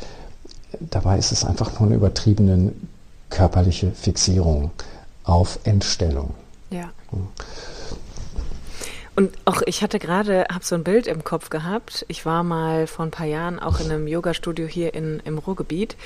[0.79, 2.73] Dabei ist es einfach nur eine übertriebene
[3.29, 4.71] körperliche Fixierung
[5.23, 6.33] auf Entstellung.
[6.69, 6.89] Ja.
[9.15, 12.05] Und auch ich hatte gerade, habe so ein Bild im Kopf gehabt.
[12.07, 15.97] Ich war mal vor ein paar Jahren auch in einem Yoga-Studio hier in, im Ruhrgebiet.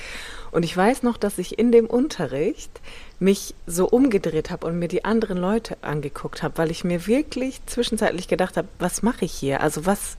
[0.54, 2.80] Und ich weiß noch, dass ich in dem Unterricht
[3.18, 7.60] mich so umgedreht habe und mir die anderen Leute angeguckt habe, weil ich mir wirklich
[7.66, 9.62] zwischenzeitlich gedacht habe, was mache ich hier?
[9.62, 10.16] Also was,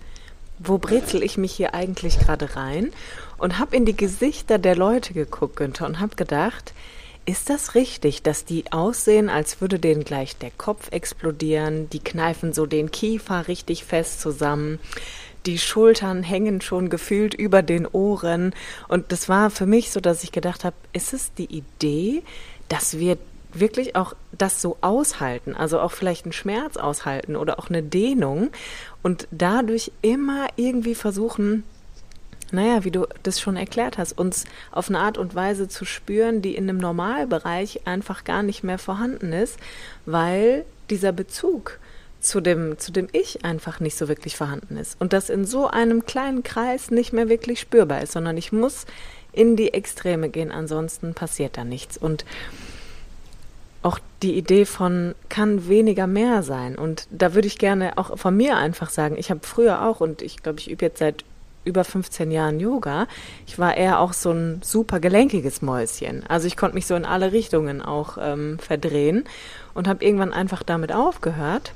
[0.59, 2.91] wo brezel ich mich hier eigentlich gerade rein?
[3.37, 6.73] Und habe in die Gesichter der Leute geguckt, Günther, und habe gedacht,
[7.25, 12.51] ist das richtig, dass die aussehen, als würde denen gleich der Kopf explodieren, die kneifen
[12.51, 14.79] so den Kiefer richtig fest zusammen,
[15.45, 18.53] die Schultern hängen schon gefühlt über den Ohren.
[18.87, 22.23] Und das war für mich so, dass ich gedacht habe, ist es die Idee,
[22.67, 23.17] dass wir
[23.53, 28.49] wirklich auch das so aushalten, also auch vielleicht einen Schmerz aushalten oder auch eine Dehnung
[29.01, 31.63] und dadurch immer irgendwie versuchen,
[32.51, 36.41] naja, wie du das schon erklärt hast, uns auf eine Art und Weise zu spüren,
[36.41, 39.57] die in einem Normalbereich einfach gar nicht mehr vorhanden ist,
[40.05, 41.79] weil dieser Bezug
[42.25, 44.99] zu dem, zu dem Ich einfach nicht so wirklich vorhanden ist.
[44.99, 48.85] Und das in so einem kleinen Kreis nicht mehr wirklich spürbar ist, sondern ich muss
[49.31, 51.97] in die Extreme gehen, ansonsten passiert da nichts.
[51.97, 52.25] Und
[53.83, 56.75] auch die Idee von kann weniger mehr sein.
[56.75, 60.21] Und da würde ich gerne auch von mir einfach sagen, ich habe früher auch, und
[60.21, 61.23] ich glaube, ich übe jetzt seit
[61.65, 63.07] über 15 Jahren Yoga.
[63.45, 66.23] Ich war eher auch so ein super gelenkiges Mäuschen.
[66.27, 69.25] Also ich konnte mich so in alle Richtungen auch ähm, verdrehen
[69.73, 71.73] und habe irgendwann einfach damit aufgehört,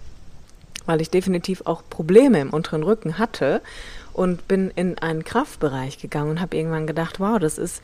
[0.86, 3.62] weil ich definitiv auch Probleme im unteren Rücken hatte
[4.13, 7.82] und bin in einen Kraftbereich gegangen und habe irgendwann gedacht, wow, das ist,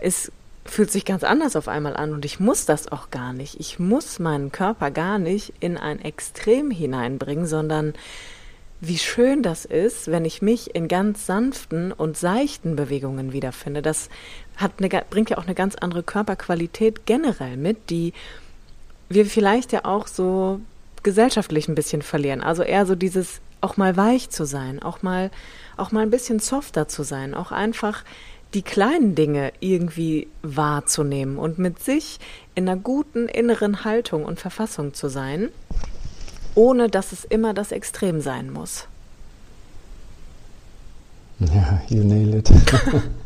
[0.00, 0.32] ist
[0.64, 3.58] fühlt sich ganz anders auf einmal an und ich muss das auch gar nicht.
[3.58, 7.94] Ich muss meinen Körper gar nicht in ein Extrem hineinbringen, sondern
[8.80, 13.80] wie schön das ist, wenn ich mich in ganz sanften und seichten Bewegungen wiederfinde.
[13.80, 14.08] Das
[14.56, 18.12] hat eine, bringt ja auch eine ganz andere Körperqualität generell mit, die
[19.08, 20.60] wir vielleicht ja auch so
[21.02, 22.42] gesellschaftlich ein bisschen verlieren.
[22.42, 25.30] Also eher so dieses auch mal weich zu sein, auch mal
[25.76, 28.04] auch mal ein bisschen softer zu sein, auch einfach
[28.54, 32.20] die kleinen Dinge irgendwie wahrzunehmen und mit sich
[32.54, 35.48] in einer guten inneren Haltung und Verfassung zu sein
[36.54, 38.86] ohne dass es immer das Extrem sein muss.
[41.40, 42.50] Ja, you nail it.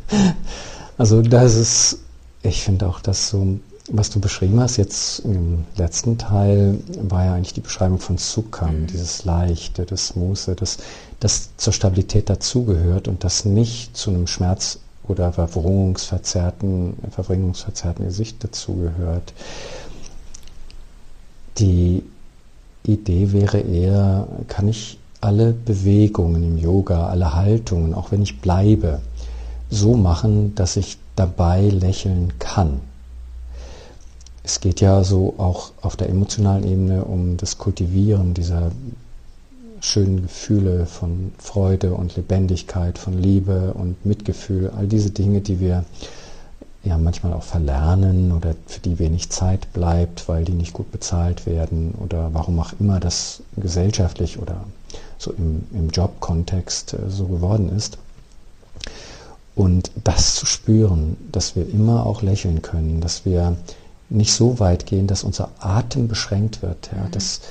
[0.97, 1.99] also das ist,
[2.41, 7.33] ich finde auch, dass so, was du beschrieben hast jetzt im letzten Teil, war ja
[7.35, 8.87] eigentlich die Beschreibung von Sukkam, mhm.
[8.87, 10.77] dieses Leichte, das Muße, das,
[11.19, 19.33] das zur Stabilität dazugehört und das nicht zu einem Schmerz oder verwrungungsverzerrten, verwrungungsverzerrten Gesicht dazugehört.
[21.59, 22.03] Die
[22.83, 29.01] Idee wäre eher, kann ich alle Bewegungen im Yoga, alle Haltungen, auch wenn ich bleibe,
[29.69, 32.81] so machen, dass ich dabei lächeln kann.
[34.47, 38.71] Es geht ja so auch auf der emotionalen Ebene um das Kultivieren dieser
[39.81, 45.83] schönen Gefühle von Freude und Lebendigkeit, von Liebe und Mitgefühl, all diese Dinge, die wir
[46.85, 51.45] ja manchmal auch verlernen oder für die wenig Zeit bleibt, weil die nicht gut bezahlt
[51.45, 54.63] werden oder warum auch immer das gesellschaftlich oder
[55.17, 57.97] so im, im Jobkontext äh, so geworden ist.
[59.55, 63.57] Und das zu spüren, dass wir immer auch lächeln können, dass wir
[64.09, 66.89] nicht so weit gehen, dass unser Atem beschränkt wird.
[66.95, 67.11] Ja, mhm.
[67.11, 67.41] das,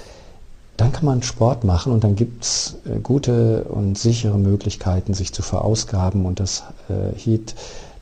[0.76, 5.32] dann kann man Sport machen und dann gibt es äh, gute und sichere Möglichkeiten, sich
[5.32, 7.54] zu verausgaben und das äh, Heat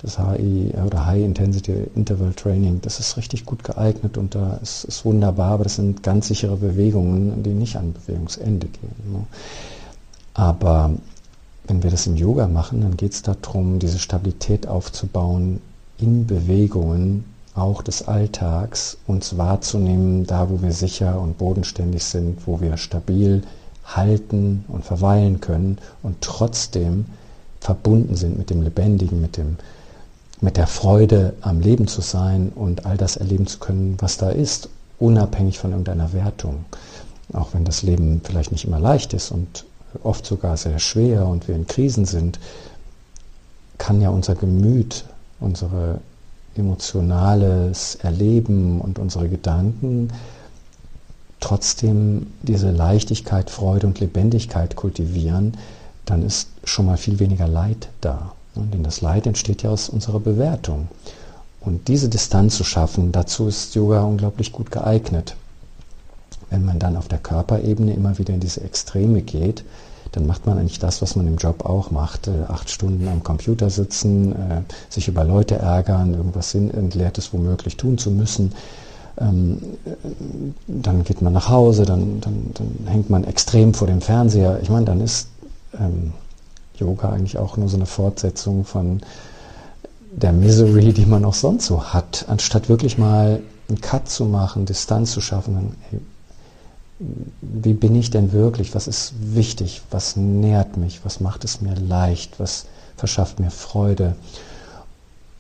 [0.05, 4.85] das HI oder High Intensity Interval Training, das ist richtig gut geeignet und da ist
[4.85, 9.13] es wunderbar, aber das sind ganz sichere Bewegungen, die nicht an Bewegungsende gehen.
[9.13, 9.25] Ne?
[10.35, 10.91] Aber
[11.67, 15.63] wenn wir das im Yoga machen, dann geht es darum, diese Stabilität aufzubauen
[15.97, 22.61] in Bewegungen, auch des Alltags, uns wahrzunehmen, da wo wir sicher und bodenständig sind, wo
[22.61, 23.43] wir stabil
[23.85, 27.07] halten und verweilen können und trotzdem
[27.61, 29.57] verbunden sind mit dem Lebendigen, mit dem
[30.41, 34.29] mit der Freude am Leben zu sein und all das erleben zu können, was da
[34.29, 36.67] ist, unabhängig von irgendeiner Wertung.
[37.33, 39.65] Auch wenn das Leben vielleicht nicht immer leicht ist und
[40.03, 42.39] oft sogar sehr schwer und wir in Krisen sind,
[43.79, 45.05] kann ja unser Gemüt,
[45.41, 46.01] unser
[46.57, 50.11] emotionales Erleben und unsere Gedanken
[51.45, 55.57] trotzdem diese Leichtigkeit, Freude und Lebendigkeit kultivieren,
[56.07, 58.33] dann ist schon mal viel weniger Leid da.
[58.55, 60.89] Denn das Leid entsteht ja aus unserer Bewertung.
[61.61, 65.37] Und diese Distanz zu schaffen, dazu ist Yoga unglaublich gut geeignet.
[66.51, 69.65] Wenn man dann auf der Körperebene immer wieder in diese Extreme geht,
[70.15, 72.29] dann macht man eigentlich das, was man im Job auch macht.
[72.29, 77.99] Äh, acht Stunden am Computer sitzen, äh, sich über Leute ärgern, irgendwas Sinnentleertes womöglich tun
[77.99, 78.53] zu müssen.
[79.19, 79.91] Ähm, äh,
[80.69, 84.61] dann geht man nach Hause, dann, dann, dann hängt man extrem vor dem Fernseher.
[84.63, 85.29] Ich meine, dann ist
[85.79, 86.13] ähm,
[86.77, 89.01] Yoga eigentlich auch nur so eine Fortsetzung von
[90.13, 94.65] der Misery, die man auch sonst so hat, anstatt wirklich mal einen Cut zu machen,
[94.65, 96.01] Distanz zu schaffen, dann, hey,
[96.99, 98.75] wie bin ich denn wirklich?
[98.75, 99.83] Was ist wichtig?
[99.91, 101.05] Was nährt mich?
[101.05, 102.39] Was macht es mir leicht?
[102.39, 104.15] Was verschafft mir Freude?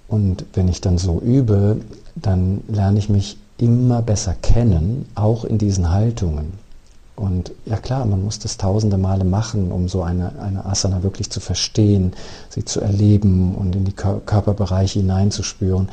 [0.09, 1.81] Und wenn ich dann so übe,
[2.17, 6.53] dann lerne ich mich immer besser kennen, auch in diesen Haltungen.
[7.17, 11.31] Und ja klar, man muss das tausende Male machen, um so eine, eine Asana wirklich
[11.31, 12.13] zu verstehen,
[12.49, 15.89] sie zu erleben und in die Körperbereiche hineinzuspüren.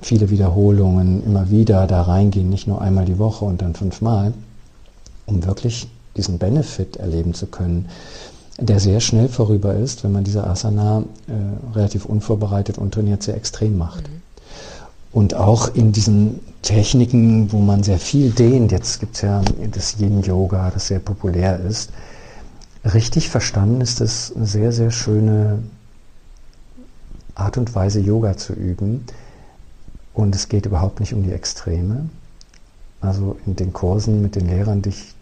[0.00, 4.32] Viele Wiederholungen, immer wieder da reingehen, nicht nur einmal die Woche und dann fünfmal
[5.26, 7.88] um wirklich diesen Benefit erleben zu können,
[8.58, 13.36] der sehr schnell vorüber ist, wenn man diese Asana äh, relativ unvorbereitet und trainiert sehr
[13.36, 14.08] extrem macht.
[14.08, 14.22] Mhm.
[15.12, 19.98] Und auch in diesen Techniken, wo man sehr viel dehnt, jetzt gibt es ja das
[19.98, 21.90] Yin-Yoga, das sehr populär ist,
[22.84, 25.60] richtig verstanden ist es eine sehr, sehr schöne
[27.34, 29.04] Art und Weise, Yoga zu üben.
[30.14, 32.08] Und es geht überhaupt nicht um die Extreme.
[33.00, 35.14] Also in den Kursen mit den Lehrern, die ich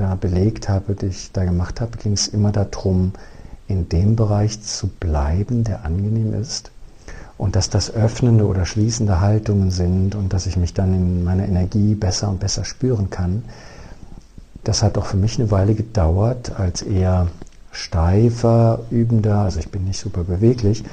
[0.00, 3.12] da belegt habe, die ich da gemacht habe, ging es immer darum,
[3.68, 6.70] in dem Bereich zu bleiben, der angenehm ist.
[7.36, 11.46] Und dass das öffnende oder schließende Haltungen sind und dass ich mich dann in meiner
[11.46, 13.44] Energie besser und besser spüren kann.
[14.64, 17.28] Das hat auch für mich eine Weile gedauert, als eher
[17.72, 20.84] steifer, übender, also ich bin nicht super beweglich,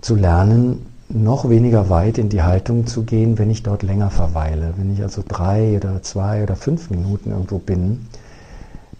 [0.00, 4.74] zu lernen, noch weniger weit in die Haltung zu gehen, wenn ich dort länger verweile.
[4.76, 8.06] Wenn ich also drei oder zwei oder fünf Minuten irgendwo bin,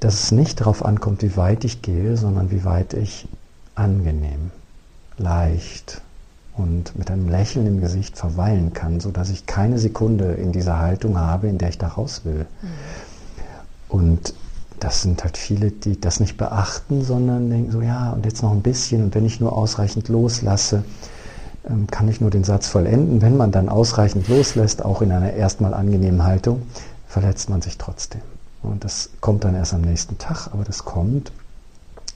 [0.01, 3.27] dass es nicht darauf ankommt, wie weit ich gehe, sondern wie weit ich
[3.75, 4.51] angenehm,
[5.17, 6.03] leicht
[6.57, 11.19] und mit einem Lächeln im Gesicht verweilen kann, sodass ich keine Sekunde in dieser Haltung
[11.19, 12.47] habe, in der ich da raus will.
[12.63, 12.69] Mhm.
[13.89, 14.35] Und
[14.79, 18.53] das sind halt viele, die das nicht beachten, sondern denken so, ja, und jetzt noch
[18.53, 20.85] ein bisschen und wenn ich nur ausreichend loslasse,
[21.91, 23.23] kann ich nur den Satz vollenden.
[23.23, 26.63] Wenn man dann ausreichend loslässt, auch in einer erstmal angenehmen Haltung,
[27.09, 28.21] verletzt man sich trotzdem.
[28.63, 31.33] Und das kommt dann erst am nächsten Tag, aber das kommt,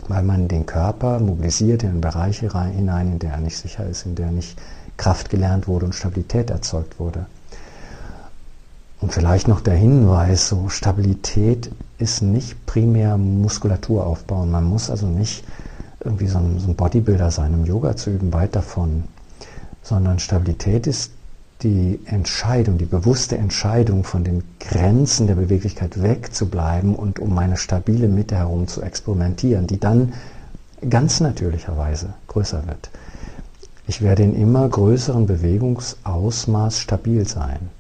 [0.08, 4.14] weil man den Körper mobilisiert in Bereiche hinein, in der er nicht sicher ist, in
[4.14, 4.58] der nicht
[4.96, 7.26] Kraft gelernt wurde und Stabilität erzeugt wurde.
[9.00, 14.50] Und vielleicht noch der Hinweis, so Stabilität ist nicht primär Muskulatur aufbauen.
[14.50, 15.44] Man muss also nicht
[16.02, 19.04] irgendwie so ein, so ein Bodybuilder sein, um Yoga zu üben, weit davon
[19.88, 21.12] sondern Stabilität ist
[21.62, 28.06] die Entscheidung, die bewusste Entscheidung, von den Grenzen der Beweglichkeit wegzubleiben und um meine stabile
[28.06, 30.12] Mitte herum zu experimentieren, die dann
[30.88, 32.90] ganz natürlicherweise größer wird.
[33.88, 37.70] Ich werde in immer größeren Bewegungsausmaß stabil sein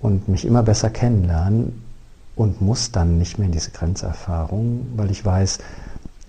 [0.00, 1.82] und mich immer besser kennenlernen
[2.36, 5.58] und muss dann nicht mehr in diese Grenzerfahrung, weil ich weiß,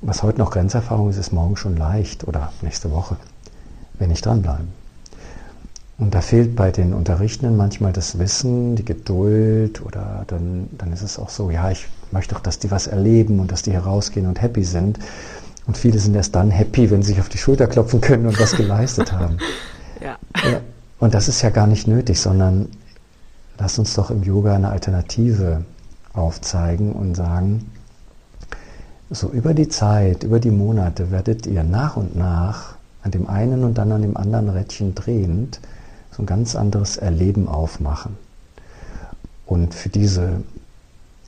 [0.02, 3.16] was heute noch Grenzerfahrung ist, ist morgen schon leicht oder nächste Woche,
[4.00, 4.68] wenn ich dranbleibe.
[6.04, 11.02] Und da fehlt bei den Unterrichtenden manchmal das Wissen, die Geduld oder dann, dann ist
[11.02, 14.28] es auch so, ja, ich möchte doch, dass die was erleben und dass die herausgehen
[14.28, 15.00] und happy sind.
[15.66, 18.38] Und viele sind erst dann happy, wenn sie sich auf die Schulter klopfen können und
[18.38, 19.38] was geleistet haben.
[20.02, 20.18] Ja.
[20.44, 20.60] ja.
[21.00, 22.68] Und das ist ja gar nicht nötig, sondern
[23.58, 25.64] lass uns doch im Yoga eine Alternative
[26.12, 27.72] aufzeigen und sagen,
[29.10, 33.64] so über die Zeit, über die Monate werdet ihr nach und nach an dem einen
[33.64, 35.62] und dann an dem anderen Rädchen drehend
[36.16, 38.18] so ein ganz anderes Erleben aufmachen.
[39.46, 40.42] Und für diese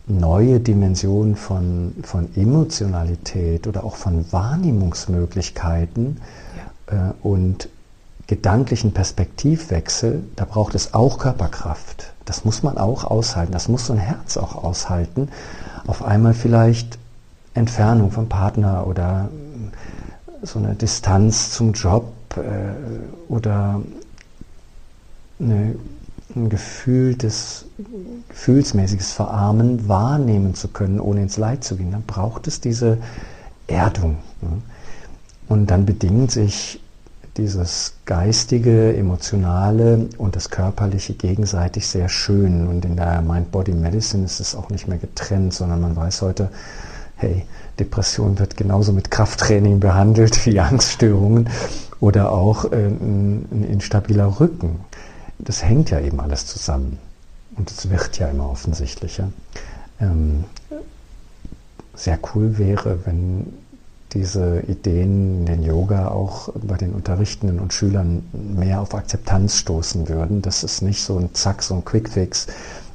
[0.08, 6.22] neue Dimension von, von Emotionalität oder auch von Wahrnehmungsmöglichkeiten
[6.92, 7.10] ja.
[7.10, 7.70] äh, und
[8.28, 12.14] gedanklichen Perspektivwechsel, da braucht es auch Körperkraft.
[12.26, 13.52] Das muss man auch aushalten.
[13.52, 15.30] Das muss so ein Herz auch aushalten.
[15.86, 16.98] Auf einmal vielleicht
[17.54, 19.30] Entfernung vom Partner oder
[20.42, 23.82] so eine Distanz zum Job äh, oder
[25.40, 25.76] eine
[26.36, 27.66] ein gefühltes,
[28.30, 32.98] gefühlsmäßiges Verarmen wahrnehmen zu können, ohne ins Leid zu gehen, dann braucht es diese
[33.68, 34.18] Erdung.
[35.48, 36.82] Und dann bedingt sich
[37.38, 42.68] dieses geistige, emotionale und das körperliche gegenseitig sehr schön.
[42.68, 46.50] Und in der Mind-Body-Medicine ist es auch nicht mehr getrennt, sondern man weiß heute,
[47.18, 47.46] hey,
[47.80, 51.50] Depression wird genauso mit Krafttraining behandelt wie Angststörungen
[52.00, 54.80] oder auch äh, ein instabiler Rücken.
[55.40, 57.00] Das hängt ja eben alles zusammen.
[57.56, 59.30] Und es wird ja immer offensichtlicher.
[60.00, 60.44] Ähm,
[61.94, 63.54] sehr cool wäre, wenn
[64.14, 70.08] diese Ideen in den Yoga auch bei den Unterrichtenden und Schülern mehr auf Akzeptanz stoßen
[70.08, 70.42] würden.
[70.42, 72.48] Das ist nicht so ein Zack, so ein Quickfix.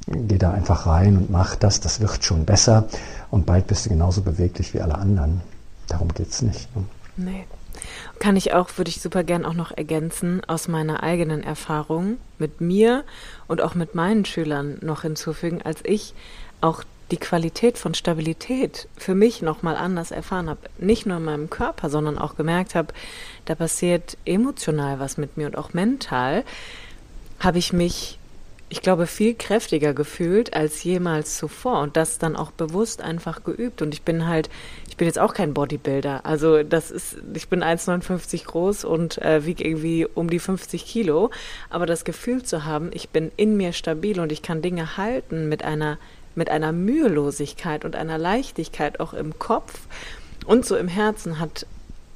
[0.07, 2.89] Geh da einfach rein und mach das, das wird schon besser
[3.31, 5.43] und bald bist du genauso beweglich wie alle anderen.
[5.89, 6.75] Darum geht es nicht.
[6.75, 6.85] Ne?
[7.17, 7.45] Nee.
[8.21, 12.61] Kann ich auch, würde ich super gern auch noch ergänzen, aus meiner eigenen Erfahrung mit
[12.61, 13.03] mir
[13.49, 16.15] und auch mit meinen Schülern noch hinzufügen, als ich
[16.61, 20.61] auch die Qualität von Stabilität für mich nochmal anders erfahren habe.
[20.79, 22.93] Nicht nur in meinem Körper, sondern auch gemerkt habe,
[23.47, 26.45] da passiert emotional was mit mir und auch mental,
[27.41, 28.19] habe ich mich,
[28.69, 33.83] ich glaube, viel kräftiger gefühlt als jemals zuvor und das dann auch bewusst einfach geübt.
[33.83, 34.51] Und ich bin halt,
[35.01, 36.27] bin jetzt auch kein Bodybuilder.
[36.27, 41.31] Also das ist, ich bin 1,59 groß und äh, wiege irgendwie um die 50 Kilo.
[41.71, 45.49] Aber das Gefühl zu haben, ich bin in mir stabil und ich kann Dinge halten
[45.49, 45.97] mit einer
[46.35, 49.81] mit einer Mühelosigkeit und einer Leichtigkeit auch im Kopf
[50.45, 51.67] und so im Herzen hat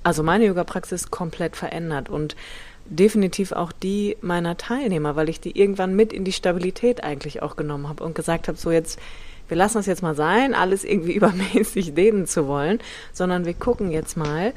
[0.03, 2.37] also meine Yoga-Praxis komplett verändert und
[2.85, 7.57] definitiv auch die meiner Teilnehmer, weil ich die irgendwann mit in die Stabilität eigentlich auch
[7.57, 9.01] genommen habe und gesagt habe, so jetzt,
[9.49, 12.79] wir lassen es jetzt mal sein, alles irgendwie übermäßig dehnen zu wollen,
[13.13, 14.53] sondern wir gucken jetzt mal,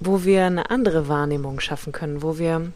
[0.00, 2.72] wo wir eine andere Wahrnehmung schaffen können, wo wir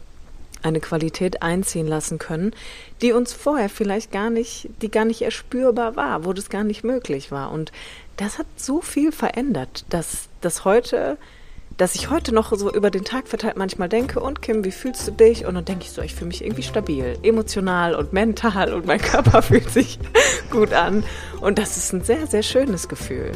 [0.65, 2.53] eine Qualität einziehen lassen können,
[3.01, 6.83] die uns vorher vielleicht gar nicht, die gar nicht erspürbar war, wo das gar nicht
[6.83, 7.51] möglich war.
[7.51, 7.71] Und
[8.17, 11.17] das hat so viel verändert, dass das heute,
[11.77, 15.07] dass ich heute noch so über den Tag verteilt manchmal denke, und Kim, wie fühlst
[15.07, 15.45] du dich?
[15.45, 19.01] Und dann denke ich so, ich fühle mich irgendwie stabil, emotional und mental und mein
[19.01, 19.99] Körper fühlt sich
[20.49, 21.03] gut an.
[21.41, 23.31] Und das ist ein sehr, sehr schönes Gefühl.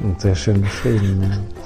[0.00, 1.22] Und sehr schön beschrieben.
[1.22, 1.57] Ja.